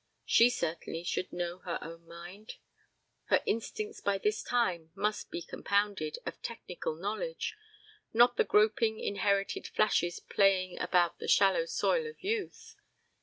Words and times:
She 0.25 0.49
certainly 0.49 1.03
should 1.03 1.31
know 1.31 1.59
her 1.59 1.77
own 1.83 2.07
mind. 2.07 2.55
Her 3.25 3.43
instincts 3.45 4.01
by 4.01 4.17
this 4.17 4.41
time 4.41 4.89
must 4.95 5.29
be 5.29 5.43
compounded 5.43 6.17
of 6.25 6.41
technical 6.41 6.95
knowledge, 6.95 7.55
not 8.11 8.35
the 8.35 8.43
groping 8.43 8.99
inherited 8.99 9.67
flashes 9.67 10.19
playing 10.19 10.79
about 10.79 11.19
the 11.19 11.27
shallow 11.27 11.65
soil 11.67 12.07
of 12.07 12.19
youth. 12.23 12.73